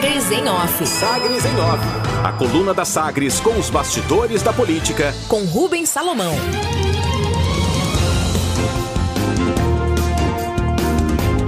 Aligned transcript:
Sagres 0.00 0.30
em 0.30 0.48
Off. 0.48 0.86
Sagres 0.86 1.44
em 1.44 1.60
Off. 1.60 1.84
A 2.24 2.32
coluna 2.32 2.72
da 2.72 2.86
Sagres 2.86 3.38
com 3.38 3.58
os 3.58 3.68
bastidores 3.68 4.42
da 4.42 4.50
política. 4.50 5.14
Com 5.28 5.44
Rubens 5.44 5.90
Salomão. 5.90 6.34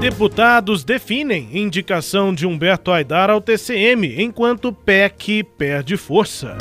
Deputados 0.00 0.84
definem 0.84 1.48
indicação 1.54 2.34
de 2.34 2.46
Humberto 2.46 2.90
Aidar 2.90 3.30
ao 3.30 3.40
TCM, 3.40 4.22
enquanto 4.22 4.70
PEC 4.70 5.42
perde 5.56 5.96
força. 5.96 6.58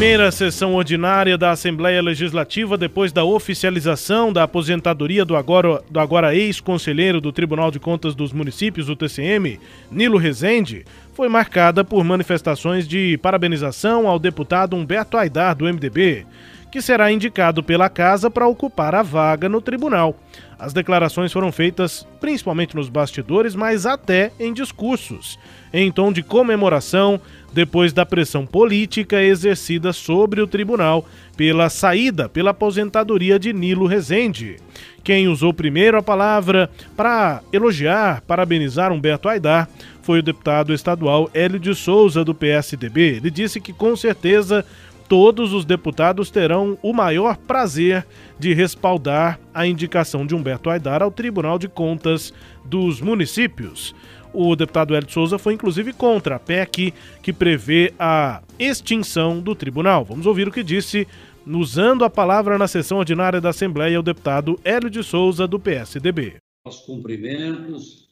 Primeira 0.00 0.30
sessão 0.30 0.76
ordinária 0.76 1.36
da 1.36 1.50
Assembleia 1.50 2.00
Legislativa, 2.00 2.78
depois 2.78 3.12
da 3.12 3.22
oficialização 3.22 4.32
da 4.32 4.44
aposentadoria 4.44 5.26
do 5.26 5.36
agora, 5.36 5.82
do 5.90 6.00
agora 6.00 6.34
ex-conselheiro 6.34 7.20
do 7.20 7.30
Tribunal 7.30 7.70
de 7.70 7.78
Contas 7.78 8.14
dos 8.14 8.32
Municípios, 8.32 8.88
o 8.88 8.96
TCM, 8.96 9.60
Nilo 9.90 10.16
Rezende, 10.16 10.86
foi 11.12 11.28
marcada 11.28 11.84
por 11.84 12.02
manifestações 12.02 12.88
de 12.88 13.18
parabenização 13.18 14.08
ao 14.08 14.18
deputado 14.18 14.74
Humberto 14.74 15.18
Aidar, 15.18 15.54
do 15.54 15.66
MDB 15.66 16.24
que 16.70 16.80
será 16.80 17.10
indicado 17.10 17.62
pela 17.62 17.88
casa 17.88 18.30
para 18.30 18.46
ocupar 18.46 18.94
a 18.94 19.02
vaga 19.02 19.48
no 19.48 19.60
tribunal. 19.60 20.14
As 20.58 20.72
declarações 20.72 21.32
foram 21.32 21.50
feitas 21.50 22.06
principalmente 22.20 22.76
nos 22.76 22.88
bastidores, 22.88 23.54
mas 23.54 23.86
até 23.86 24.30
em 24.38 24.52
discursos, 24.52 25.38
em 25.72 25.90
tom 25.90 26.12
de 26.12 26.22
comemoração, 26.22 27.20
depois 27.52 27.92
da 27.92 28.06
pressão 28.06 28.46
política 28.46 29.22
exercida 29.22 29.92
sobre 29.92 30.40
o 30.40 30.46
tribunal 30.46 31.06
pela 31.36 31.68
saída, 31.68 32.28
pela 32.28 32.50
aposentadoria 32.50 33.38
de 33.38 33.52
Nilo 33.52 33.86
Rezende. 33.86 34.56
Quem 35.02 35.28
usou 35.28 35.52
primeiro 35.52 35.96
a 35.96 36.02
palavra 36.02 36.70
para 36.96 37.42
elogiar, 37.52 38.20
parabenizar 38.22 38.92
Humberto 38.92 39.28
Aidar 39.28 39.68
foi 40.02 40.18
o 40.18 40.22
deputado 40.22 40.74
estadual 40.74 41.30
Hélio 41.32 41.58
de 41.58 41.74
Souza, 41.74 42.24
do 42.24 42.34
PSDB. 42.34 43.16
Ele 43.16 43.30
disse 43.30 43.60
que 43.60 43.72
com 43.72 43.96
certeza 43.96 44.64
todos 45.08 45.52
os 45.52 45.64
deputados 45.64 46.30
terão 46.30 46.78
o 46.82 46.92
maior 46.92 47.36
prazer 47.36 48.06
de 48.38 48.54
respaldar 48.54 49.40
a 49.52 49.66
indicação 49.66 50.24
de 50.24 50.34
Humberto 50.34 50.70
Aidar 50.70 51.02
ao 51.02 51.10
Tribunal 51.10 51.58
de 51.58 51.68
Contas 51.68 52.32
dos 52.64 53.00
Municípios. 53.00 53.94
O 54.32 54.54
deputado 54.54 54.94
Hélio 54.94 55.10
Souza 55.10 55.38
foi 55.38 55.54
inclusive 55.54 55.92
contra 55.92 56.36
a 56.36 56.38
PEC 56.38 56.94
que 57.22 57.32
prevê 57.32 57.92
a 57.98 58.42
extinção 58.58 59.40
do 59.40 59.54
tribunal. 59.54 60.04
Vamos 60.04 60.26
ouvir 60.26 60.46
o 60.46 60.52
que 60.52 60.62
disse, 60.62 61.06
usando 61.46 62.04
a 62.04 62.10
palavra 62.10 62.56
na 62.56 62.68
sessão 62.68 62.98
ordinária 62.98 63.40
da 63.40 63.48
Assembleia, 63.48 63.98
o 63.98 64.02
deputado 64.02 64.58
Hélio 64.64 64.88
de 64.88 65.02
Souza, 65.02 65.48
do 65.48 65.58
PSDB. 65.58 66.36
Os 66.64 66.80
cumprimentos. 66.80 68.08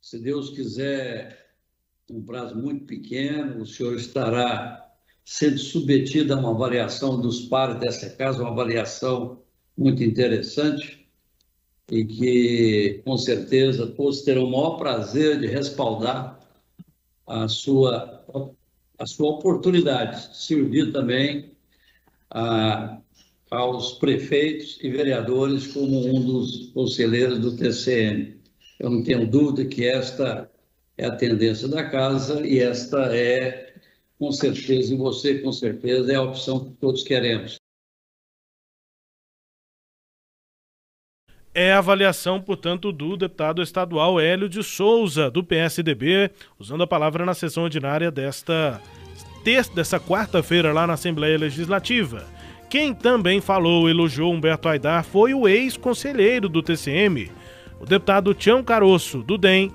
Se 0.00 0.18
Deus 0.18 0.50
quiser, 0.50 1.54
um 2.10 2.22
prazo 2.22 2.56
muito 2.56 2.84
pequeno, 2.84 3.62
o 3.62 3.66
senhor 3.66 3.96
estará 3.96 4.86
sendo 5.24 5.58
submetida 5.58 6.34
a 6.34 6.38
uma 6.38 6.50
avaliação 6.50 7.20
dos 7.20 7.40
pares 7.40 7.78
dessa 7.80 8.10
casa, 8.10 8.42
uma 8.42 8.50
avaliação 8.50 9.42
muito 9.76 10.02
interessante 10.02 11.03
e 11.90 12.04
que, 12.04 13.02
com 13.04 13.16
certeza, 13.16 13.86
todos 13.86 14.22
terão 14.22 14.44
o 14.44 14.50
maior 14.50 14.76
prazer 14.76 15.38
de 15.40 15.46
respaldar 15.46 16.40
a 17.26 17.48
sua, 17.48 18.24
a 18.98 19.06
sua 19.06 19.30
oportunidade 19.30 20.30
de 20.30 20.36
servir 20.36 20.92
também 20.92 21.52
a, 22.30 22.98
aos 23.50 23.92
prefeitos 23.92 24.78
e 24.82 24.90
vereadores 24.90 25.66
como 25.68 26.06
um 26.06 26.20
dos 26.20 26.68
conselheiros 26.68 27.38
do 27.38 27.56
TCM. 27.56 28.36
Eu 28.80 28.90
não 28.90 29.02
tenho 29.02 29.26
dúvida 29.26 29.64
que 29.64 29.86
esta 29.86 30.50
é 30.96 31.06
a 31.06 31.16
tendência 31.16 31.68
da 31.68 31.88
casa 31.88 32.46
e 32.46 32.58
esta 32.58 33.14
é 33.14 33.74
com 34.18 34.32
certeza, 34.32 34.94
e 34.94 34.96
você, 34.96 35.38
com 35.40 35.52
certeza, 35.52 36.12
é 36.12 36.14
a 36.14 36.22
opção 36.22 36.64
que 36.64 36.70
todos 36.76 37.02
queremos. 37.02 37.58
É 41.54 41.72
a 41.72 41.78
avaliação, 41.78 42.40
portanto, 42.40 42.90
do 42.90 43.16
deputado 43.16 43.62
estadual 43.62 44.18
Hélio 44.18 44.48
de 44.48 44.60
Souza, 44.64 45.30
do 45.30 45.44
PSDB, 45.44 46.28
usando 46.58 46.82
a 46.82 46.86
palavra 46.86 47.24
na 47.24 47.32
sessão 47.32 47.62
ordinária 47.62 48.10
desta 48.10 48.80
dessa 49.74 50.00
quarta-feira 50.00 50.72
lá 50.72 50.86
na 50.86 50.94
Assembleia 50.94 51.38
Legislativa. 51.38 52.24
Quem 52.68 52.94
também 52.94 53.42
falou, 53.42 53.88
elogiou 53.90 54.32
Humberto 54.32 54.68
Aidar, 54.68 55.04
foi 55.04 55.34
o 55.34 55.46
ex-conselheiro 55.46 56.48
do 56.48 56.62
TCM, 56.62 57.30
o 57.78 57.84
deputado 57.84 58.32
Tião 58.32 58.64
Caroço, 58.64 59.22
do 59.22 59.36
DEM, 59.36 59.70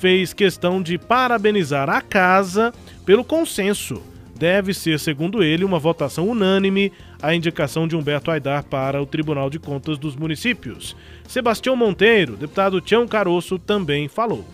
fez 0.00 0.32
questão 0.32 0.82
de 0.82 0.96
parabenizar 0.96 1.90
a 1.90 2.00
casa 2.00 2.72
pelo 3.04 3.22
consenso. 3.22 4.02
Deve 4.34 4.74
ser, 4.74 4.98
segundo 4.98 5.44
ele, 5.44 5.64
uma 5.64 5.78
votação 5.78 6.28
unânime 6.28 6.90
a 7.24 7.34
indicação 7.34 7.88
de 7.88 7.96
Humberto 7.96 8.30
Aidar 8.30 8.64
para 8.64 9.00
o 9.00 9.06
Tribunal 9.06 9.48
de 9.48 9.58
Contas 9.58 9.96
dos 9.96 10.14
Municípios. 10.14 10.94
Sebastião 11.26 11.74
Monteiro, 11.74 12.36
deputado 12.36 12.82
Tião 12.82 13.08
Caroço, 13.08 13.58
também 13.58 14.08
falou. 14.08 14.44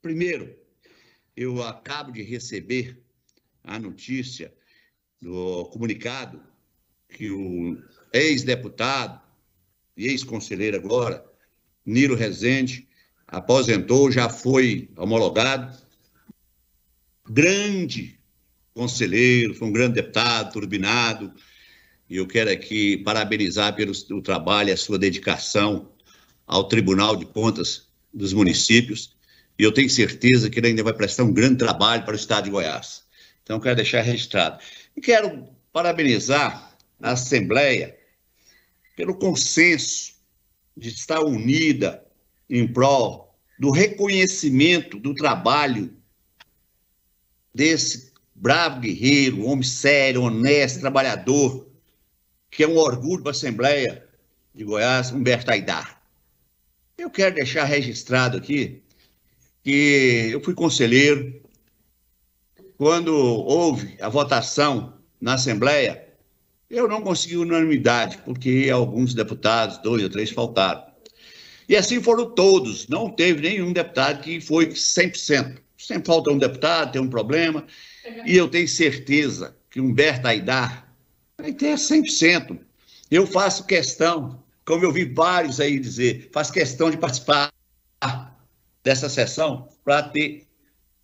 Primeiro, 0.00 0.56
eu 1.36 1.62
acabo 1.62 2.10
de 2.10 2.22
receber 2.22 2.98
a 3.62 3.78
notícia 3.78 4.50
do 5.20 5.66
comunicado 5.66 6.40
que 7.10 7.30
o 7.30 7.76
ex-deputado 8.14 9.20
e 9.94 10.06
ex-conselheiro 10.06 10.78
agora, 10.78 11.22
Niro 11.84 12.14
Rezende, 12.14 12.88
aposentou, 13.26 14.10
já 14.10 14.30
foi 14.30 14.88
homologado 14.96 15.76
grande 17.28 18.18
conselheiro, 18.72 19.54
foi 19.54 19.68
um 19.68 19.72
grande 19.72 19.96
deputado, 19.96 20.52
turbinado, 20.54 21.30
e 22.08 22.16
eu 22.16 22.26
quero 22.26 22.50
aqui 22.50 22.98
parabenizar 22.98 23.74
pelo 23.74 23.92
o 24.10 24.22
trabalho 24.22 24.72
a 24.72 24.76
sua 24.76 24.98
dedicação 24.98 25.90
ao 26.46 26.64
Tribunal 26.64 27.16
de 27.16 27.26
Contas 27.26 27.88
dos 28.12 28.32
municípios, 28.32 29.16
e 29.58 29.62
eu 29.62 29.72
tenho 29.72 29.90
certeza 29.90 30.48
que 30.48 30.58
ele 30.58 30.68
ainda 30.68 30.82
vai 30.82 30.92
prestar 30.92 31.24
um 31.24 31.32
grande 31.32 31.56
trabalho 31.56 32.04
para 32.04 32.12
o 32.12 32.16
Estado 32.16 32.44
de 32.44 32.50
Goiás. 32.50 33.04
Então, 33.42 33.58
quero 33.58 33.76
deixar 33.76 34.02
registrado. 34.02 34.62
E 34.96 35.00
quero 35.00 35.48
parabenizar 35.72 36.76
a 37.00 37.12
Assembleia 37.12 37.96
pelo 38.96 39.14
consenso 39.14 40.14
de 40.76 40.88
estar 40.88 41.20
unida 41.22 42.04
em 42.48 42.66
prol 42.70 43.34
do 43.58 43.70
reconhecimento 43.70 44.98
do 44.98 45.14
trabalho 45.14 45.96
desse 47.54 48.12
bravo 48.34 48.80
guerreiro, 48.80 49.46
homem 49.46 49.62
sério, 49.62 50.22
honesto, 50.22 50.80
trabalhador, 50.80 51.66
que 52.50 52.62
é 52.62 52.68
um 52.68 52.76
orgulho 52.76 53.22
para 53.22 53.30
a 53.30 53.34
Assembleia 53.34 54.06
de 54.54 54.64
Goiás, 54.64 55.12
Humberto 55.12 55.50
Aidar. 55.50 56.00
Eu 56.96 57.10
quero 57.10 57.34
deixar 57.34 57.64
registrado 57.64 58.38
aqui 58.38 58.82
que 59.62 60.30
eu 60.32 60.40
fui 60.42 60.54
conselheiro 60.54 61.42
quando 62.76 63.14
houve 63.14 63.96
a 64.00 64.08
votação 64.08 64.94
na 65.20 65.34
Assembleia, 65.34 66.06
eu 66.68 66.86
não 66.86 67.00
consegui 67.00 67.36
unanimidade, 67.36 68.18
porque 68.18 68.68
alguns 68.72 69.14
deputados, 69.14 69.78
dois 69.78 70.02
ou 70.02 70.10
três, 70.10 70.30
faltaram. 70.30 70.84
E 71.68 71.74
assim 71.74 72.02
foram 72.02 72.30
todos, 72.30 72.86
não 72.88 73.10
teve 73.10 73.48
nenhum 73.48 73.72
deputado 73.72 74.22
que 74.22 74.40
foi 74.40 74.68
100%. 74.68 75.58
Sempre 75.78 76.06
falta 76.06 76.30
um 76.30 76.38
deputado, 76.38 76.92
tem 76.92 77.00
um 77.00 77.08
problema. 77.08 77.64
E 78.24 78.36
eu 78.36 78.48
tenho 78.48 78.68
certeza 78.68 79.56
que 79.70 79.80
Humberto 79.80 80.28
Aidar 80.28 80.85
vai 81.38 81.52
ter 81.52 81.74
100%. 81.74 82.58
Eu 83.10 83.26
faço 83.26 83.66
questão, 83.66 84.42
como 84.64 84.84
eu 84.84 84.92
vi 84.92 85.04
vários 85.04 85.60
aí 85.60 85.78
dizer, 85.78 86.30
faço 86.32 86.52
questão 86.52 86.90
de 86.90 86.96
participar 86.96 87.52
dessa 88.82 89.08
sessão 89.08 89.68
para 89.84 90.02
ter 90.02 90.46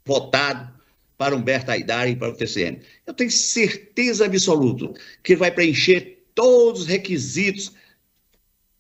votado 0.05 0.73
para 1.17 1.37
Humberto 1.37 1.70
Aidar 1.70 2.08
e 2.08 2.17
para 2.17 2.31
o 2.31 2.34
TCM. 2.34 2.81
Eu 3.06 3.14
tenho 3.14 3.31
certeza 3.31 4.25
absoluta 4.25 4.93
que 5.23 5.32
ele 5.32 5.40
vai 5.40 5.52
preencher 5.52 6.25
todos 6.34 6.82
os 6.82 6.87
requisitos 6.87 7.73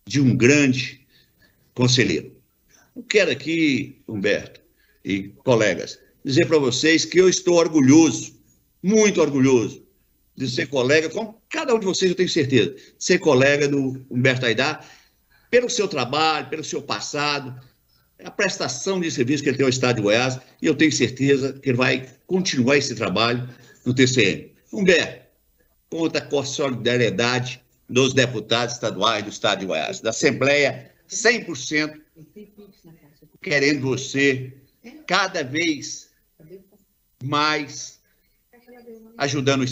de 0.06 0.20
um 0.20 0.36
grande 0.36 1.06
conselheiro. 1.74 2.34
Eu 2.96 3.02
quero 3.04 3.30
aqui, 3.30 4.02
Humberto, 4.08 4.60
e 5.04 5.28
colegas, 5.44 5.98
dizer 6.24 6.46
para 6.46 6.58
vocês 6.58 7.04
que 7.04 7.18
eu 7.18 7.28
estou 7.28 7.56
orgulhoso, 7.56 8.34
muito 8.82 9.20
orgulhoso, 9.20 9.82
de 10.36 10.50
ser 10.50 10.66
colega, 10.66 11.08
como 11.08 11.41
cada 11.52 11.74
um 11.74 11.78
de 11.78 11.84
vocês, 11.84 12.10
eu 12.10 12.16
tenho 12.16 12.28
certeza, 12.28 12.74
ser 12.98 13.18
colega 13.18 13.68
do 13.68 14.04
Humberto 14.10 14.46
Aidar, 14.46 14.84
pelo 15.50 15.68
seu 15.68 15.86
trabalho, 15.86 16.48
pelo 16.48 16.64
seu 16.64 16.82
passado, 16.82 17.54
a 18.24 18.30
prestação 18.30 18.98
de 18.98 19.10
serviço 19.10 19.42
que 19.42 19.50
ele 19.50 19.58
tem 19.58 19.64
ao 19.64 19.70
Estado 19.70 19.96
de 19.96 20.02
Goiás, 20.02 20.38
e 20.60 20.66
eu 20.66 20.74
tenho 20.74 20.90
certeza 20.90 21.52
que 21.52 21.68
ele 21.68 21.76
vai 21.76 22.08
continuar 22.26 22.78
esse 22.78 22.94
trabalho 22.94 23.46
no 23.84 23.94
TCM. 23.94 24.52
Humberto, 24.72 25.26
conta 25.90 26.20
com 26.22 26.40
a 26.40 26.44
solidariedade 26.44 27.62
dos 27.88 28.14
deputados 28.14 28.74
estaduais 28.74 29.22
do 29.22 29.30
Estado 29.30 29.60
de 29.60 29.66
Goiás, 29.66 30.00
da 30.00 30.10
Assembleia, 30.10 30.90
100%. 31.08 32.00
querendo 33.42 33.82
você 33.82 34.54
cada 35.06 35.42
vez 35.42 36.10
mais 37.22 38.00
ajudando 39.18 39.62
os 39.62 39.71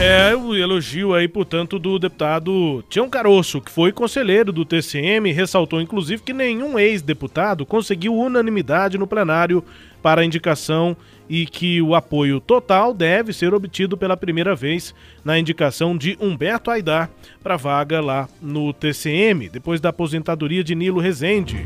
É 0.00 0.36
o 0.36 0.54
elogio 0.54 1.12
aí, 1.12 1.26
portanto, 1.26 1.76
do 1.76 1.98
deputado 1.98 2.84
Tião 2.88 3.10
Caroço, 3.10 3.60
que 3.60 3.68
foi 3.68 3.90
conselheiro 3.90 4.52
do 4.52 4.64
TCM, 4.64 5.32
ressaltou 5.32 5.80
inclusive 5.80 6.22
que 6.22 6.32
nenhum 6.32 6.78
ex-deputado 6.78 7.66
conseguiu 7.66 8.14
unanimidade 8.14 8.96
no 8.96 9.08
plenário 9.08 9.62
para 10.00 10.20
a 10.20 10.24
indicação 10.24 10.96
e 11.28 11.46
que 11.46 11.82
o 11.82 11.96
apoio 11.96 12.38
total 12.38 12.94
deve 12.94 13.32
ser 13.32 13.52
obtido 13.52 13.96
pela 13.96 14.16
primeira 14.16 14.54
vez 14.54 14.94
na 15.24 15.36
indicação 15.36 15.96
de 15.98 16.16
Humberto 16.20 16.70
Aidar 16.70 17.10
para 17.42 17.56
vaga 17.56 18.00
lá 18.00 18.28
no 18.40 18.72
TCM, 18.72 19.48
depois 19.48 19.80
da 19.80 19.88
aposentadoria 19.88 20.62
de 20.62 20.76
Nilo 20.76 21.00
Rezende. 21.00 21.64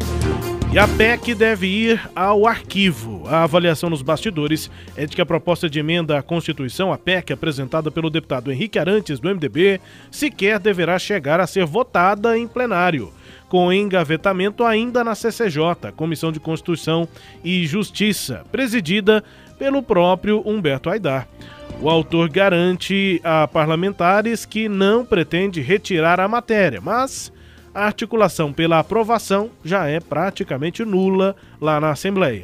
E 0.72 0.78
a 0.78 0.88
PEC 0.88 1.34
deve 1.34 1.66
ir 1.66 2.00
ao 2.16 2.46
arquivo. 2.46 3.24
A 3.28 3.42
avaliação 3.42 3.90
nos 3.90 4.00
bastidores 4.00 4.70
é 4.96 5.04
de 5.04 5.14
que 5.14 5.20
a 5.20 5.26
proposta 5.26 5.68
de 5.68 5.78
emenda 5.78 6.18
à 6.18 6.22
Constituição, 6.22 6.90
a 6.90 6.96
PEC, 6.96 7.30
apresentada 7.30 7.90
pelo 7.90 8.08
deputado 8.08 8.50
Henrique 8.50 8.78
Arantes, 8.78 9.20
do 9.20 9.28
MDB, 9.28 9.82
sequer 10.10 10.58
deverá 10.58 10.98
chegar 10.98 11.40
a 11.40 11.46
ser 11.46 11.66
votada 11.66 12.38
em 12.38 12.48
plenário, 12.48 13.12
com 13.50 13.70
engavetamento 13.70 14.64
ainda 14.64 15.04
na 15.04 15.14
CCJ, 15.14 15.92
Comissão 15.94 16.32
de 16.32 16.40
Constituição 16.40 17.06
e 17.44 17.66
Justiça, 17.66 18.42
presidida 18.50 19.22
pelo 19.58 19.82
próprio 19.82 20.42
Humberto 20.42 20.88
Aidar. 20.88 21.28
O 21.82 21.90
autor 21.90 22.30
garante 22.30 23.20
a 23.22 23.46
parlamentares 23.46 24.46
que 24.46 24.70
não 24.70 25.04
pretende 25.04 25.60
retirar 25.60 26.18
a 26.18 26.26
matéria, 26.26 26.80
mas 26.80 27.30
a 27.74 27.86
articulação 27.86 28.52
pela 28.52 28.78
aprovação 28.78 29.50
já 29.64 29.86
é 29.86 30.00
praticamente 30.00 30.84
nula 30.84 31.34
lá 31.60 31.80
na 31.80 31.90
Assembleia. 31.90 32.42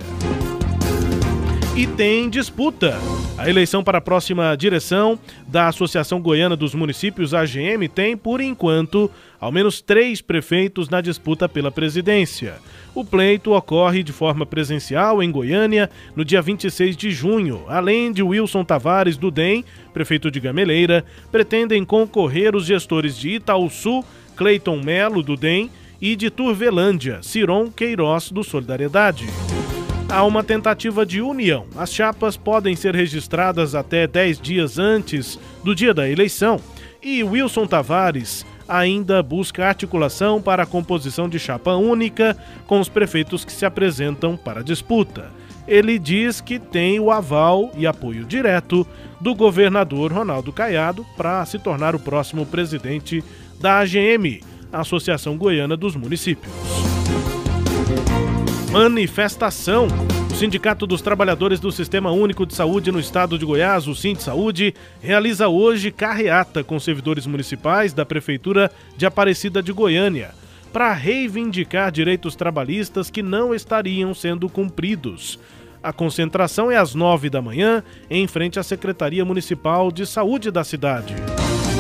E 1.76 1.86
tem 1.86 2.28
disputa. 2.28 2.98
A 3.36 3.48
eleição 3.48 3.84
para 3.84 3.98
a 3.98 4.00
próxima 4.00 4.56
direção 4.56 5.16
da 5.46 5.69
Associação 5.69 6.20
Goiana 6.20 6.56
dos 6.56 6.75
Municípios, 6.75 7.32
AGM, 7.32 7.88
tem, 7.88 8.16
por 8.16 8.40
enquanto, 8.40 9.08
ao 9.40 9.52
menos 9.52 9.80
três 9.80 10.20
prefeitos 10.20 10.88
na 10.88 11.00
disputa 11.00 11.48
pela 11.48 11.70
presidência. 11.70 12.56
O 12.92 13.04
pleito 13.04 13.52
ocorre 13.52 14.02
de 14.02 14.12
forma 14.12 14.44
presencial 14.44 15.22
em 15.22 15.31
Goiânia 15.31 15.88
no 16.16 16.24
dia 16.24 16.42
26 16.42 16.96
de 16.96 17.12
junho. 17.12 17.62
Além 17.69 18.10
de 18.10 18.24
Wilson 18.24 18.64
Tavares 18.64 19.16
do 19.16 19.31
DEM, 19.31 19.64
prefeito 19.94 20.32
de 20.32 20.40
Gameleira, 20.40 21.04
pretendem 21.31 21.84
concorrer 21.84 22.56
os 22.56 22.64
gestores 22.64 23.16
de 23.16 23.36
Itaúsu, 23.36 24.04
Cleiton 24.38 24.81
Melo, 24.81 25.23
do 25.23 25.37
DEM, 25.37 25.69
e 26.00 26.14
de 26.14 26.31
Turvelândia, 26.31 27.19
Ciron 27.23 27.73
Queiroz, 27.73 28.31
do 28.31 28.44
Solidariedade. 28.44 29.26
Há 30.08 30.23
uma 30.25 30.44
tentativa 30.44 31.05
de 31.05 31.20
união. 31.20 31.67
As 31.76 31.93
chapas 31.93 32.37
podem 32.37 32.76
ser 32.76 32.94
registradas 32.94 33.75
até 33.75 34.06
10 34.06 34.40
dias 34.40 34.79
antes 34.79 35.38
do 35.64 35.75
dia 35.75 35.93
da 35.93 36.08
eleição 36.08 36.61
e 37.02 37.23
Wilson 37.23 37.67
Tavares 37.67 38.44
ainda 38.69 39.23
busca 39.23 39.67
articulação 39.67 40.43
para 40.43 40.64
a 40.64 40.67
composição 40.67 41.29
de 41.29 41.38
chapa 41.38 41.75
única 41.75 42.37
com 42.67 42.81
os 42.81 42.88
prefeitos 42.88 43.44
que 43.44 43.52
se 43.52 43.64
apresentam 43.64 44.37
para 44.37 44.62
disputa. 44.62 45.31
Ele 45.67 45.99
diz 45.99 46.41
que 46.41 46.58
tem 46.58 46.99
o 46.99 47.11
aval 47.11 47.70
e 47.76 47.87
apoio 47.87 48.25
direto 48.25 48.87
do 49.20 49.34
governador 49.34 50.12
Ronaldo 50.12 50.52
Caiado 50.52 51.05
para 51.17 51.44
se 51.44 51.58
tornar 51.58 51.94
o 51.94 52.00
próximo 52.00 52.46
presidente 52.46 53.23
da 53.60 53.81
AGM, 53.81 54.40
Associação 54.72 55.37
Goiana 55.37 55.76
dos 55.76 55.96
Municípios. 55.96 56.52
Manifestação. 58.70 59.88
O 60.31 60.34
Sindicato 60.34 60.87
dos 60.87 61.02
Trabalhadores 61.02 61.58
do 61.58 61.72
Sistema 61.72 62.12
Único 62.12 62.46
de 62.46 62.55
Saúde 62.55 62.93
no 62.93 63.00
Estado 63.00 63.38
de 63.38 63.44
Goiás, 63.44 63.88
o 63.88 63.94
Sint 63.94 64.20
Saúde, 64.20 64.75
realiza 65.00 65.49
hoje 65.49 65.90
carreata 65.90 66.62
com 66.62 66.78
servidores 66.78 67.26
municipais 67.26 67.93
da 67.93 68.06
Prefeitura 68.06 68.70
de 68.96 69.05
Aparecida 69.05 69.62
de 69.62 69.72
Goiânia 69.72 70.31
para 70.72 70.93
reivindicar 70.93 71.90
direitos 71.90 72.37
trabalhistas 72.37 73.10
que 73.10 73.22
não 73.22 73.55
estariam 73.55 74.14
sendo 74.14 74.49
cumpridos. 74.49 75.38
A 75.82 75.93
concentração 75.93 76.70
é 76.70 76.76
às 76.76 76.94
nove 76.94 77.31
da 77.31 77.40
manhã, 77.40 77.82
em 78.10 78.26
frente 78.26 78.58
à 78.58 78.62
Secretaria 78.62 79.25
Municipal 79.25 79.90
de 79.90 80.06
Saúde 80.06 80.50
da 80.50 80.62
cidade. 80.62 81.14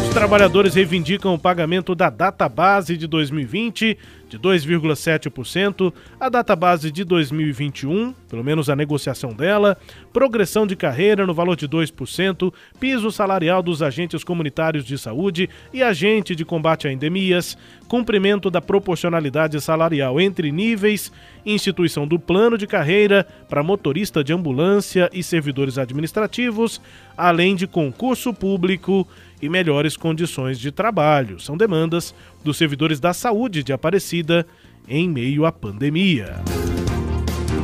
Os 0.08 0.14
trabalhadores 0.14 0.74
reivindicam 0.74 1.34
o 1.34 1.38
pagamento 1.38 1.94
da 1.94 2.08
data 2.08 2.48
base 2.48 2.96
de 2.96 3.06
2020 3.06 3.96
de 4.28 4.38
2,7%, 4.38 5.92
a 6.20 6.28
data 6.28 6.54
base 6.54 6.90
de 6.90 7.02
2021, 7.02 8.12
pelo 8.28 8.44
menos 8.44 8.68
a 8.68 8.76
negociação 8.76 9.32
dela, 9.32 9.76
progressão 10.12 10.66
de 10.66 10.76
carreira 10.76 11.26
no 11.26 11.32
valor 11.32 11.56
de 11.56 11.66
2%, 11.66 12.52
piso 12.78 13.10
salarial 13.10 13.62
dos 13.62 13.82
agentes 13.82 14.22
comunitários 14.22 14.84
de 14.84 14.98
saúde 14.98 15.48
e 15.72 15.82
agente 15.82 16.34
de 16.34 16.44
combate 16.44 16.86
a 16.86 16.92
endemias, 16.92 17.56
cumprimento 17.86 18.50
da 18.50 18.60
proporcionalidade 18.60 19.60
salarial 19.60 20.20
entre 20.20 20.52
níveis, 20.52 21.10
instituição 21.44 22.06
do 22.06 22.18
plano 22.18 22.58
de 22.58 22.66
carreira 22.66 23.26
para 23.48 23.62
motorista 23.62 24.22
de 24.22 24.32
ambulância 24.32 25.08
e 25.12 25.22
servidores 25.22 25.78
administrativos, 25.78 26.80
além 27.16 27.54
de 27.54 27.66
concurso 27.66 28.34
público 28.34 29.08
e 29.40 29.48
melhores 29.48 29.96
condições 29.96 30.58
de 30.58 30.70
trabalho. 30.70 31.38
São 31.40 31.56
demandas 31.56 32.14
dos 32.42 32.56
servidores 32.56 33.00
da 33.00 33.12
saúde 33.12 33.62
de 33.62 33.72
Aparecida 33.72 34.46
em 34.88 35.08
meio 35.08 35.44
à 35.44 35.52
pandemia. 35.52 36.36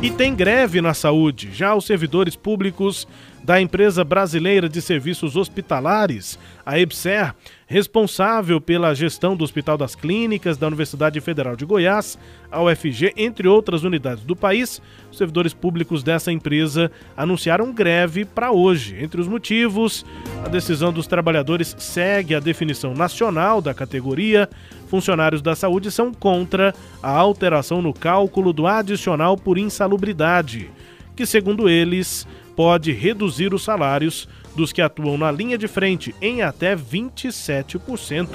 E 0.03 0.11
tem 0.11 0.35
greve 0.35 0.81
na 0.81 0.93
saúde. 0.93 1.51
Já 1.53 1.75
os 1.75 1.87
servidores 1.87 2.37
públicos 2.37 3.09
da 3.45 3.61
empresa 3.61 4.03
brasileira 4.03 4.71
de 4.71 4.81
serviços 4.81 5.37
hospitalares, 5.37 6.39
a 6.65 6.79
EBSER, 6.79 7.35
responsável 7.67 8.59
pela 8.59 8.95
gestão 8.95 9.37
do 9.37 9.45
Hospital 9.45 9.77
das 9.77 9.95
Clínicas 9.95 10.57
da 10.57 10.67
Universidade 10.67 11.21
Federal 11.21 11.55
de 11.55 11.67
Goiás, 11.67 12.19
a 12.51 12.63
UFG, 12.63 13.13
entre 13.19 13.47
outras 13.47 13.85
unidades 13.85 14.25
do 14.25 14.35
país, 14.35 14.81
os 15.11 15.19
servidores 15.19 15.53
públicos 15.53 16.03
dessa 16.03 16.33
empresa 16.33 16.91
anunciaram 17.15 17.71
greve 17.71 18.25
para 18.25 18.51
hoje. 18.51 18.97
Entre 18.99 19.21
os 19.21 19.29
motivos, 19.29 20.07
a 20.43 20.49
decisão 20.49 20.91
dos 20.91 21.07
trabalhadores 21.07 21.77
segue 21.79 22.35
a 22.35 22.41
definição 22.41 22.95
nacional 22.95 23.61
da 23.61 23.75
categoria. 23.75 24.49
Funcionários 24.89 25.43
da 25.43 25.55
saúde 25.55 25.91
são 25.91 26.15
contra 26.15 26.75
a 27.03 27.11
alteração 27.11 27.83
no 27.83 27.93
cálculo 27.93 28.55
do 28.55 28.67
adicional 28.67 29.37
por 29.37 29.59
insalubridade, 29.59 30.71
que, 31.15 31.27
segundo 31.27 31.69
eles, 31.69 32.27
pode 32.57 32.93
reduzir 32.93 33.53
os 33.53 33.63
salários 33.63 34.29
dos 34.55 34.73
que 34.73 34.83
atuam 34.83 35.19
na 35.19 35.31
linha 35.31 35.59
de 35.59 35.69
frente 35.69 36.15
em 36.21 36.43
até 36.43 36.77
27%. 36.77 38.29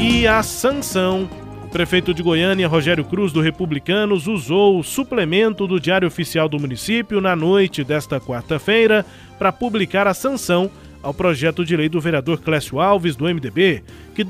E 0.00 0.26
a 0.26 0.42
sanção. 0.42 1.28
Prefeito 1.70 2.12
de 2.12 2.22
Goiânia, 2.22 2.68
Rogério 2.68 3.02
Cruz, 3.02 3.32
do 3.32 3.40
Republicanos, 3.40 4.26
usou 4.26 4.78
o 4.78 4.82
suplemento 4.82 5.66
do 5.66 5.80
Diário 5.80 6.06
Oficial 6.06 6.46
do 6.46 6.60
município 6.60 7.18
na 7.18 7.34
noite 7.34 7.82
desta 7.82 8.20
quarta-feira 8.20 9.06
para 9.38 9.50
publicar 9.50 10.06
a 10.06 10.12
sanção 10.12 10.70
ao 11.02 11.14
projeto 11.14 11.64
de 11.64 11.74
lei 11.74 11.88
do 11.88 12.00
vereador 12.00 12.40
Clécio 12.40 12.78
Alves, 12.78 13.16
do 13.16 13.24
MDB, 13.24 13.82
que 14.14 14.22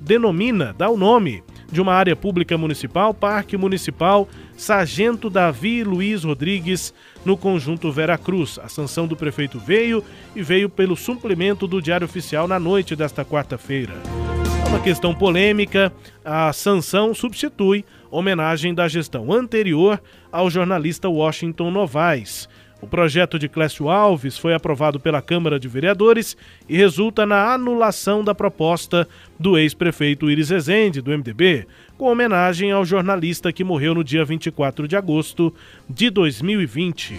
denomina, 0.00 0.74
dá 0.76 0.88
o 0.88 0.98
nome 0.98 1.42
de 1.70 1.80
uma 1.80 1.94
área 1.94 2.14
pública 2.14 2.56
municipal, 2.56 3.12
Parque 3.12 3.56
Municipal 3.56 4.28
Sargento 4.58 5.30
Davi 5.30 5.84
Luiz 5.84 6.24
Rodrigues, 6.24 6.92
no 7.24 7.36
conjunto 7.36 7.92
Vera 7.92 8.18
Cruz. 8.18 8.58
A 8.58 8.68
sanção 8.68 9.06
do 9.06 9.16
prefeito 9.16 9.56
veio 9.56 10.04
e 10.34 10.42
veio 10.42 10.68
pelo 10.68 10.96
suplemento 10.96 11.66
do 11.68 11.80
Diário 11.80 12.04
Oficial 12.04 12.48
na 12.48 12.58
noite 12.58 12.96
desta 12.96 13.24
quarta-feira. 13.24 13.94
Uma 14.68 14.80
questão 14.80 15.14
polêmica, 15.14 15.92
a 16.24 16.52
sanção 16.52 17.14
substitui 17.14 17.84
homenagem 18.10 18.74
da 18.74 18.88
gestão 18.88 19.32
anterior 19.32 20.02
ao 20.30 20.50
jornalista 20.50 21.08
Washington 21.08 21.70
Novaes. 21.70 22.48
O 22.80 22.86
projeto 22.86 23.38
de 23.38 23.48
Clécio 23.48 23.88
Alves 23.88 24.38
foi 24.38 24.54
aprovado 24.54 25.00
pela 25.00 25.20
Câmara 25.20 25.58
de 25.58 25.66
Vereadores 25.66 26.36
e 26.68 26.76
resulta 26.76 27.26
na 27.26 27.52
anulação 27.52 28.22
da 28.22 28.34
proposta 28.34 29.08
do 29.38 29.58
ex-prefeito 29.58 30.30
Iris 30.30 30.52
Ezende, 30.52 31.00
do 31.00 31.10
MDB, 31.10 31.66
com 31.96 32.10
homenagem 32.10 32.70
ao 32.70 32.84
jornalista 32.84 33.52
que 33.52 33.64
morreu 33.64 33.94
no 33.94 34.04
dia 34.04 34.24
24 34.24 34.86
de 34.86 34.96
agosto 34.96 35.52
de 35.90 36.08
2020. 36.08 37.18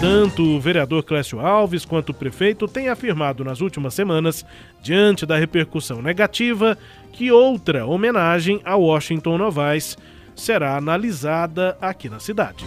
Tanto 0.00 0.42
o 0.42 0.60
vereador 0.60 1.04
Clécio 1.04 1.38
Alves 1.38 1.84
quanto 1.84 2.10
o 2.10 2.14
prefeito 2.14 2.66
têm 2.66 2.88
afirmado 2.88 3.44
nas 3.44 3.60
últimas 3.60 3.94
semanas, 3.94 4.44
diante 4.82 5.24
da 5.24 5.38
repercussão 5.38 6.02
negativa, 6.02 6.76
que 7.12 7.30
outra 7.30 7.86
homenagem 7.86 8.60
a 8.64 8.74
Washington 8.74 9.38
Novaes 9.38 9.96
será 10.34 10.76
analisada 10.76 11.78
aqui 11.80 12.10
na 12.10 12.18
cidade. 12.18 12.64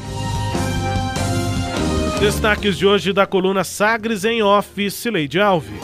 Destaques 2.19 2.77
de 2.77 2.85
hoje 2.85 3.13
da 3.13 3.25
coluna 3.25 3.63
Sagres 3.63 4.25
em 4.25 4.43
Off, 4.43 4.91
Cileide 4.91 5.39
Alves. 5.39 5.81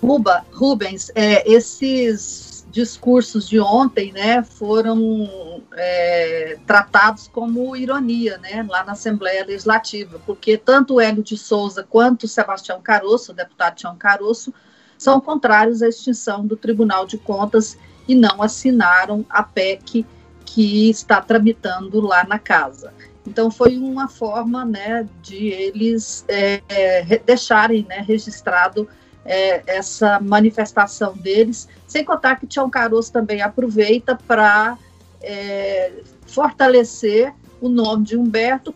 Ruba, 0.00 0.46
Rubens, 0.50 1.12
é, 1.14 1.46
esses 1.46 2.66
discursos 2.70 3.46
de 3.46 3.60
ontem, 3.60 4.10
né, 4.10 4.42
foram 4.42 5.62
é, 5.74 6.56
tratados 6.66 7.28
como 7.28 7.76
ironia, 7.76 8.38
né, 8.38 8.66
lá 8.66 8.82
na 8.82 8.92
Assembleia 8.92 9.44
Legislativa, 9.44 10.18
porque 10.24 10.56
tanto 10.56 10.94
o 10.94 11.00
Hélio 11.00 11.22
de 11.22 11.36
Souza 11.36 11.86
quanto 11.86 12.24
o 12.24 12.28
Sebastião 12.28 12.80
Caroço, 12.80 13.32
o 13.32 13.34
deputado 13.34 13.76
Tião 13.76 13.94
Caroço, 13.94 14.54
são 14.96 15.20
contrários 15.20 15.82
à 15.82 15.88
extinção 15.88 16.46
do 16.46 16.56
Tribunal 16.56 17.04
de 17.04 17.18
Contas 17.18 17.76
e 18.08 18.14
não 18.14 18.42
assinaram 18.42 19.22
a 19.28 19.42
PEC 19.42 20.06
que 20.46 20.88
está 20.88 21.20
tramitando 21.20 22.00
lá 22.00 22.24
na 22.24 22.38
casa. 22.38 22.90
Então 23.26 23.50
foi 23.50 23.78
uma 23.78 24.08
forma, 24.08 24.64
né, 24.64 25.08
de 25.22 25.48
eles 25.48 26.24
é, 26.28 26.60
é, 26.68 27.18
deixarem, 27.18 27.86
né, 27.88 28.04
registrado 28.06 28.88
é, 29.24 29.62
essa 29.66 30.18
manifestação 30.20 31.16
deles, 31.16 31.68
sem 31.86 32.04
contar 32.04 32.36
que 32.36 32.46
Tião 32.46 32.68
Caroço 32.68 33.12
também 33.12 33.40
aproveita 33.40 34.16
para 34.16 34.76
é, 35.20 35.92
fortalecer 36.26 37.32
o 37.60 37.68
nome 37.68 38.04
de 38.04 38.16
Humberto 38.16 38.74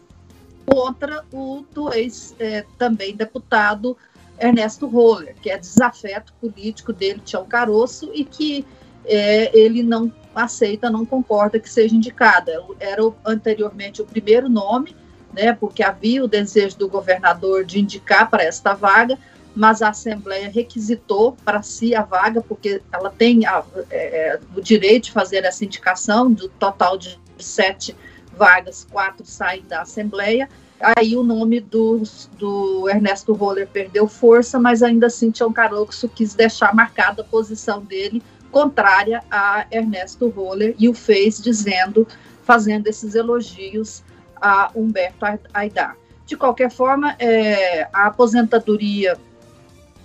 contra 0.64 1.24
o 1.32 1.64
do 1.72 1.92
ex 1.92 2.34
é, 2.38 2.64
também 2.78 3.14
deputado 3.14 3.96
Ernesto 4.38 4.86
Roller, 4.86 5.34
que 5.40 5.50
é 5.50 5.58
desafeto 5.58 6.32
político 6.40 6.92
dele, 6.92 7.20
Tião 7.24 7.44
Caroço, 7.44 8.10
e 8.12 8.24
que 8.24 8.64
é, 9.04 9.56
ele 9.56 9.82
não 9.82 10.12
aceita, 10.44 10.90
não 10.90 11.04
concorda 11.04 11.58
que 11.58 11.68
seja 11.68 11.94
indicada. 11.94 12.62
Era 12.78 13.02
anteriormente 13.24 14.02
o 14.02 14.06
primeiro 14.06 14.48
nome, 14.48 14.94
né, 15.32 15.52
porque 15.52 15.82
havia 15.82 16.24
o 16.24 16.28
desejo 16.28 16.78
do 16.78 16.88
governador 16.88 17.64
de 17.64 17.80
indicar 17.80 18.30
para 18.30 18.42
esta 18.42 18.74
vaga, 18.74 19.18
mas 19.54 19.80
a 19.80 19.88
Assembleia 19.88 20.50
requisitou 20.50 21.36
para 21.44 21.62
si 21.62 21.94
a 21.94 22.02
vaga, 22.02 22.42
porque 22.42 22.82
ela 22.92 23.10
tem 23.10 23.46
a, 23.46 23.64
é, 23.90 24.34
é, 24.34 24.40
o 24.54 24.60
direito 24.60 25.04
de 25.04 25.12
fazer 25.12 25.44
essa 25.44 25.64
indicação, 25.64 26.30
do 26.30 26.48
total 26.48 26.98
de 26.98 27.18
sete 27.38 27.96
vagas, 28.36 28.86
quatro 28.90 29.24
saem 29.24 29.62
da 29.62 29.82
Assembleia. 29.82 30.48
Aí 30.78 31.16
o 31.16 31.22
nome 31.22 31.58
do, 31.58 32.02
do 32.38 32.86
Ernesto 32.88 33.32
Roller 33.32 33.66
perdeu 33.66 34.06
força, 34.06 34.58
mas 34.58 34.82
ainda 34.82 35.06
assim 35.06 35.30
Tião 35.30 35.50
Caroxo 35.50 36.06
quis 36.06 36.34
deixar 36.34 36.74
marcada 36.74 37.22
a 37.22 37.24
posição 37.24 37.80
dele 37.80 38.22
contrária 38.50 39.22
a 39.30 39.66
Ernesto 39.70 40.28
Roller 40.28 40.74
e 40.78 40.88
o 40.88 40.94
fez 40.94 41.40
dizendo, 41.40 42.06
fazendo 42.42 42.86
esses 42.86 43.14
elogios 43.14 44.02
a 44.40 44.70
Humberto 44.74 45.24
Aidar. 45.52 45.96
De 46.24 46.36
qualquer 46.36 46.70
forma, 46.70 47.14
é, 47.18 47.88
a 47.92 48.06
aposentadoria 48.06 49.16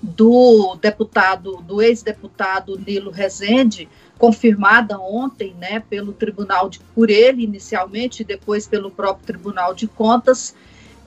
do 0.02 0.76
deputado, 0.82 1.58
do 1.58 1.82
ex-deputado 1.82 2.78
Nilo 2.78 3.12
Rezende, 3.12 3.88
confirmada 4.18 5.00
ontem, 5.00 5.56
né, 5.60 5.82
pelo 5.90 6.14
Tribunal 6.14 6.70
de, 6.70 6.80
por 6.80 7.10
ele 7.10 7.44
inicialmente, 7.44 8.22
e 8.22 8.26
depois 8.26 8.68
pelo 8.68 8.90
próprio 8.90 9.26
Tribunal 9.26 9.74
de 9.74 9.88
Contas, 9.88 10.56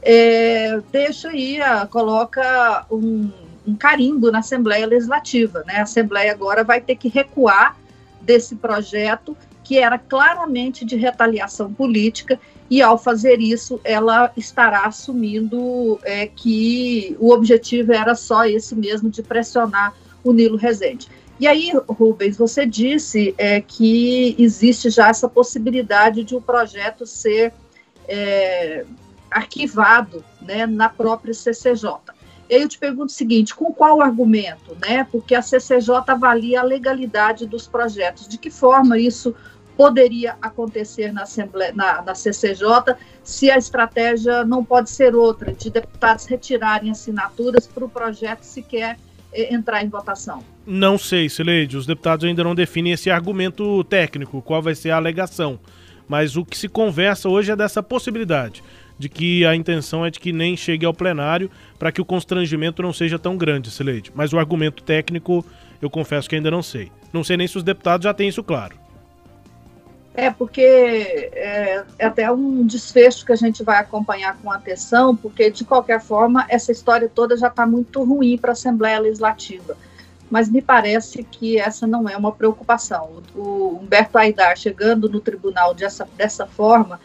é, 0.02 0.80
deixa 0.92 1.28
aí, 1.28 1.58
coloca 1.90 2.86
um, 2.90 3.30
um 3.66 3.74
carimbo 3.74 4.30
na 4.30 4.40
Assembleia 4.40 4.86
Legislativa, 4.86 5.62
né? 5.66 5.76
A 5.76 5.82
Assembleia 5.82 6.32
agora 6.32 6.62
vai 6.62 6.80
ter 6.80 6.96
que 6.96 7.08
recuar 7.08 7.76
desse 8.20 8.56
projeto 8.56 9.36
que 9.62 9.78
era 9.78 9.98
claramente 9.98 10.84
de 10.84 10.96
retaliação 10.96 11.72
política 11.72 12.38
e 12.70 12.80
ao 12.82 12.98
fazer 12.98 13.40
isso, 13.40 13.80
ela 13.84 14.32
estará 14.36 14.86
assumindo 14.86 15.98
é, 16.02 16.26
que 16.26 17.16
o 17.20 17.30
objetivo 17.30 17.92
era 17.92 18.14
só 18.14 18.46
esse 18.46 18.74
mesmo, 18.74 19.10
de 19.10 19.22
pressionar 19.22 19.94
o 20.22 20.32
Nilo 20.32 20.56
Rezende. 20.56 21.08
E 21.38 21.46
aí, 21.46 21.72
Rubens, 21.88 22.36
você 22.36 22.64
disse 22.64 23.34
é, 23.36 23.60
que 23.60 24.34
existe 24.38 24.88
já 24.88 25.08
essa 25.08 25.28
possibilidade 25.28 26.24
de 26.24 26.34
o 26.34 26.38
um 26.38 26.42
projeto 26.42 27.06
ser 27.06 27.52
é, 28.08 28.84
arquivado 29.30 30.24
né, 30.40 30.66
na 30.66 30.88
própria 30.88 31.34
CCJ. 31.34 31.90
E 32.48 32.54
aí 32.54 32.62
eu 32.62 32.68
te 32.68 32.78
pergunto 32.78 33.06
o 33.06 33.14
seguinte, 33.14 33.54
com 33.54 33.72
qual 33.72 34.02
argumento? 34.02 34.76
Né? 34.80 35.06
Porque 35.10 35.34
a 35.34 35.42
CCJ 35.42 36.02
avalia 36.06 36.60
a 36.60 36.64
legalidade 36.64 37.46
dos 37.46 37.66
projetos. 37.66 38.28
De 38.28 38.38
que 38.38 38.50
forma 38.50 38.98
isso 38.98 39.34
poderia 39.76 40.36
acontecer 40.40 41.12
na, 41.12 41.22
Assembleia, 41.22 41.72
na, 41.74 42.02
na 42.02 42.14
CCJ 42.14 42.94
se 43.22 43.50
a 43.50 43.56
estratégia 43.56 44.44
não 44.44 44.64
pode 44.64 44.90
ser 44.90 45.14
outra, 45.14 45.52
de 45.52 45.70
deputados 45.70 46.26
retirarem 46.26 46.90
assinaturas 46.90 47.66
para 47.66 47.84
o 47.84 47.88
projeto 47.88 48.42
sequer 48.42 48.98
é, 49.32 49.52
entrar 49.52 49.82
em 49.82 49.88
votação? 49.88 50.44
Não 50.66 50.96
sei, 50.96 51.28
Sileide. 51.28 51.76
Os 51.76 51.86
deputados 51.86 52.24
ainda 52.24 52.44
não 52.44 52.54
definem 52.54 52.92
esse 52.92 53.10
argumento 53.10 53.82
técnico, 53.84 54.40
qual 54.42 54.62
vai 54.62 54.74
ser 54.74 54.90
a 54.90 54.96
alegação. 54.96 55.58
Mas 56.06 56.36
o 56.36 56.44
que 56.44 56.56
se 56.56 56.68
conversa 56.68 57.28
hoje 57.28 57.50
é 57.50 57.56
dessa 57.56 57.82
possibilidade, 57.82 58.62
de 58.98 59.08
que 59.08 59.44
a 59.44 59.54
intenção 59.54 60.04
é 60.04 60.10
de 60.10 60.20
que 60.20 60.32
nem 60.32 60.56
chegue 60.56 60.86
ao 60.86 60.94
plenário 60.94 61.50
para 61.78 61.90
que 61.90 62.00
o 62.00 62.04
constrangimento 62.04 62.82
não 62.82 62.92
seja 62.92 63.18
tão 63.18 63.36
grande, 63.36 63.70
Sileide. 63.70 64.12
Mas 64.14 64.32
o 64.32 64.38
argumento 64.38 64.82
técnico, 64.82 65.44
eu 65.82 65.90
confesso 65.90 66.28
que 66.28 66.36
ainda 66.36 66.50
não 66.50 66.62
sei. 66.62 66.90
Não 67.12 67.24
sei 67.24 67.36
nem 67.36 67.46
se 67.46 67.56
os 67.56 67.62
deputados 67.62 68.04
já 68.04 68.14
têm 68.14 68.28
isso 68.28 68.42
claro. 68.42 68.84
É, 70.16 70.30
porque 70.30 70.60
é, 70.60 71.84
é, 71.98 72.06
até 72.06 72.30
um 72.30 72.64
desfecho 72.64 73.26
que 73.26 73.32
a 73.32 73.36
gente 73.36 73.64
vai 73.64 73.78
acompanhar 73.78 74.38
com 74.38 74.50
atenção, 74.50 75.16
porque, 75.16 75.50
de 75.50 75.64
qualquer 75.64 76.00
forma, 76.00 76.46
essa 76.48 76.70
história 76.70 77.10
toda 77.12 77.36
já 77.36 77.48
está 77.48 77.66
muito 77.66 78.02
ruim 78.04 78.38
para 78.38 78.52
a 78.52 78.52
Assembleia 78.52 79.00
Legislativa. 79.00 79.76
Mas 80.30 80.48
me 80.48 80.62
parece 80.62 81.24
que 81.24 81.58
essa 81.58 81.84
não 81.84 82.08
é 82.08 82.16
uma 82.16 82.30
preocupação. 82.30 83.22
O 83.34 83.80
Humberto 83.82 84.16
Aidar 84.16 84.56
chegando 84.56 85.08
no 85.08 85.20
tribunal 85.20 85.74
dessa, 85.74 86.08
dessa 86.16 86.46
forma 86.46 87.00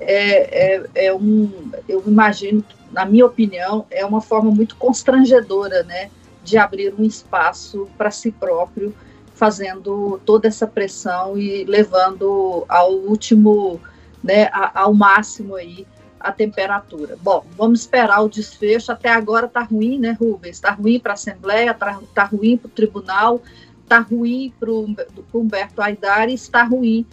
é, 0.00 0.76
é, 0.76 1.06
é 1.06 1.14
um, 1.14 1.70
eu 1.88 2.02
imagino, 2.06 2.64
na 2.90 3.04
minha 3.04 3.26
opinião, 3.26 3.86
é 3.90 4.04
uma 4.04 4.20
forma 4.20 4.50
muito 4.50 4.74
constrangedora, 4.76 5.82
né, 5.82 6.10
de 6.42 6.56
abrir 6.56 6.94
um 6.98 7.04
espaço 7.04 7.88
para 7.98 8.10
si 8.10 8.32
próprio 8.32 8.94
fazendo 9.40 10.20
toda 10.26 10.48
essa 10.48 10.66
pressão 10.66 11.38
e 11.38 11.64
levando 11.64 12.64
ao 12.68 12.92
último, 12.92 13.80
né, 14.22 14.50
ao 14.52 14.92
máximo 14.92 15.54
aí 15.54 15.86
a 16.20 16.30
temperatura. 16.30 17.16
Bom, 17.22 17.46
vamos 17.56 17.80
esperar 17.80 18.20
o 18.20 18.28
desfecho. 18.28 18.92
Até 18.92 19.08
agora 19.08 19.46
está 19.46 19.62
ruim, 19.62 19.98
né, 19.98 20.14
Rubens? 20.20 20.56
Está 20.56 20.72
ruim 20.72 21.00
para 21.00 21.12
a 21.12 21.14
Assembleia, 21.14 21.70
está 21.70 21.98
tá 22.14 22.24
ruim 22.24 22.58
para 22.58 22.68
o 22.68 22.70
Tribunal, 22.70 23.40
está 23.82 24.00
ruim 24.00 24.52
para 24.60 24.70
o 24.70 24.94
Humberto 25.32 25.80
Aidar 25.80 26.28
e 26.28 26.34
está 26.34 26.62
ruim 26.62 27.06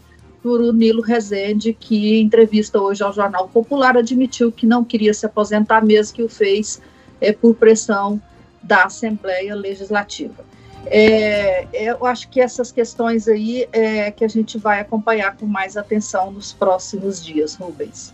o 0.43 0.71
Nilo 0.71 1.01
Rezende, 1.01 1.73
que 1.73 2.17
em 2.17 2.23
entrevista 2.23 2.79
hoje 2.81 3.03
ao 3.03 3.13
Jornal 3.13 3.47
Popular 3.47 3.97
admitiu 3.97 4.51
que 4.51 4.65
não 4.65 4.83
queria 4.83 5.13
se 5.13 5.25
aposentar 5.25 5.83
mesmo, 5.83 6.15
que 6.15 6.23
o 6.23 6.29
fez 6.29 6.81
é, 7.19 7.31
por 7.31 7.55
pressão 7.55 8.21
da 8.61 8.83
Assembleia 8.85 9.55
Legislativa. 9.55 10.45
É, 10.85 11.67
eu 11.73 12.05
acho 12.05 12.29
que 12.29 12.39
essas 12.39 12.71
questões 12.71 13.27
aí 13.27 13.67
é 13.73 14.09
que 14.11 14.23
a 14.23 14.27
gente 14.27 14.57
vai 14.57 14.79
acompanhar 14.79 15.35
com 15.35 15.45
mais 15.45 15.75
atenção 15.75 16.31
nos 16.31 16.53
próximos 16.53 17.23
dias, 17.23 17.55
Rubens. 17.55 18.13